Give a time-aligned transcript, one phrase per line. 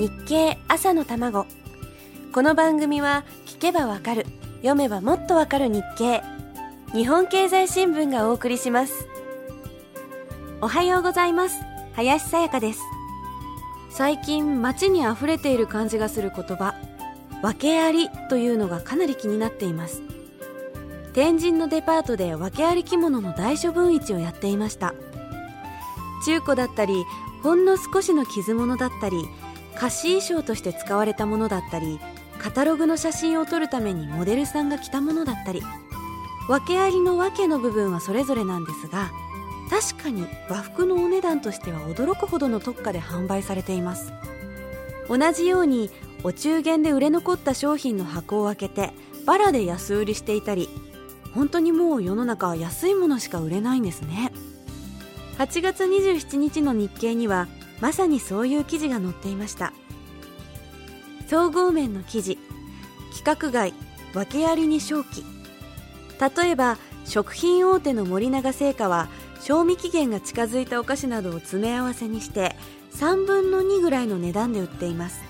[0.00, 1.44] 日経朝の卵。
[2.32, 4.24] この番組は聞けばわかる。
[4.62, 6.22] 読めばもっとわかる日経。
[6.94, 9.06] 日本経済新聞がお送りします。
[10.62, 11.60] おはようございます。
[11.92, 12.80] 林さやかです。
[13.90, 16.76] 最近街に溢れている感じがする言葉。
[17.42, 20.00] 訳ありというのがかなり気になっています。
[21.12, 24.94] 天神のデパートで訳あり着物の大処分市をやっていました。
[26.24, 27.04] 中古だったり
[27.42, 29.26] ほんの少しの傷物だったり
[29.80, 31.98] 貸し衣装として使われたものだったり
[32.38, 35.62] カタログの写真を撮るためにモデルさんが着たものだったり
[36.50, 39.10] 訳ありの訳の部分はそれぞれなんですが
[39.70, 44.12] 確かに和服のお値段としては驚くほどの特価で販売されています。
[45.08, 45.90] 同じように
[46.24, 48.90] お中元で売れ残った商品の箱を開けて
[49.26, 50.68] バラで安売りしていたり
[51.34, 54.32] 本当にもう世の中は安いものしか売れないんですね。
[55.38, 57.48] 8月27日の日経には
[57.80, 59.72] まさにそういう記事が載っていました。
[61.28, 62.38] 総合面の記事
[63.10, 63.72] 規格外
[64.14, 65.24] 訳ありに正気。
[66.20, 69.08] 例えば食品大手の森永製菓は
[69.40, 72.54] 賞味期限が近づいたお菓子などを詰め合わせにして
[72.92, 75.22] 3分の2ぐらいの値段で売っています。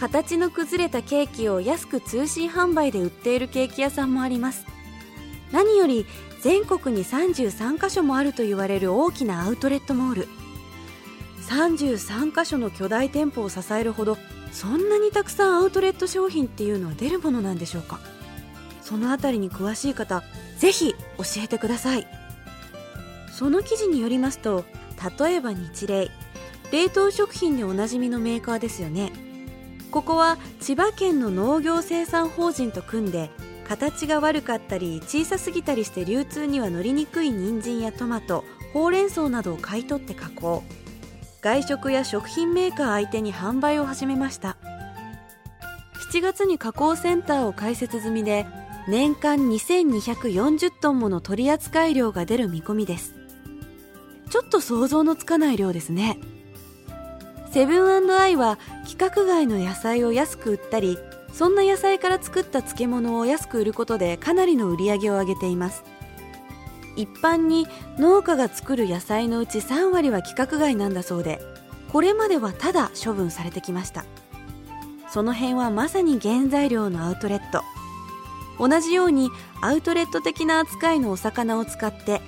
[0.00, 4.64] 形の崩れたケーキを安く通信販売で売っているケーキ屋さんもあります。
[5.52, 6.06] 何より
[6.40, 10.28] 全国に33カ所もあると言われる大きなアウトレットモール。
[11.50, 14.16] 33カ所の巨大店舗を支えるほど
[14.52, 17.98] そんなにたくさんアウトレット商品っていうのは出るものなんでしょうか？
[18.82, 20.22] そのあたりに詳しい方
[20.58, 22.06] ぜひ教えてください。
[23.32, 24.64] その記事によりますと
[25.18, 26.10] 例えば日霊
[26.72, 29.12] 冷凍食品でおなじみのメーカーですよね。
[29.90, 33.28] ここは千葉県の農業生産法人と組んで
[33.66, 40.62] 形が悪かったり小さすぎたりして流通には乗りにくい人参やトマトほうれん草などを買い取って加工。
[41.42, 44.56] 外食や食品メーカー相手に販売を始めました。
[46.12, 48.46] 7月に加工センターを開設済みで
[48.88, 53.14] 年間2240トンもの取扱量が出る見込みです。
[54.28, 56.18] ちょっと想像のつかない量ですね。
[57.52, 60.98] セブンアイは規格外の野菜を安く売ったり
[61.32, 65.84] そんな野菜から作った漬物を安く売ることでかなりの売り上げを上げています。
[66.96, 67.66] 一般に
[67.98, 71.40] 農家が作る野菜のうち3割は規格外なんだそうで
[71.92, 74.04] これまではただ処分されてきました。
[75.08, 77.64] その辺はまさに原材料のアウトレット。
[78.60, 79.30] 同じように
[79.60, 82.20] アウトレット的な扱いのお魚を使って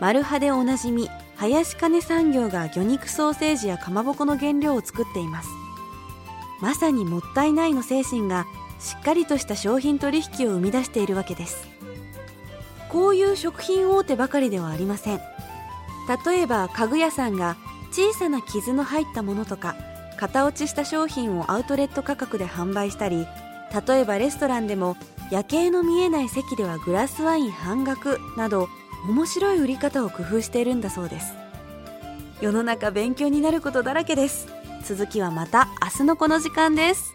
[0.00, 5.48] マルハでおなじみ林金産業が魚肉ソーセージやかまぼこの原料を作っています。
[6.60, 8.46] まさにもったいないの精神が
[8.80, 11.73] しっかりとした商品取引を生み出しているわけです。
[12.94, 15.20] こういう食品大手ばかりではありません。
[16.24, 17.56] 例えば家具屋さんが
[17.90, 19.74] 小さな傷の入ったものとか
[20.16, 23.26] 型落ちした商品をアウトレット価格で販売したり
[23.86, 24.96] 例えばレストランでも
[25.30, 28.68] 夜景の見えない席ではグラスワイン半額など
[29.08, 31.34] 面白い売り方を工夫しているんだそうです。
[32.40, 34.46] 世の中勉強になることだらけです。
[34.84, 37.14] 続きはまた明日のこの時間です。